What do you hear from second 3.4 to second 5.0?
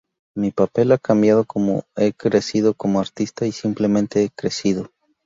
y simplemente he crecido.